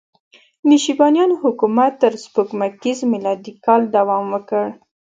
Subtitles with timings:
[0.67, 4.65] د شیبانیانو حکومت تر سپوږمیز میلادي کاله دوام وکړ.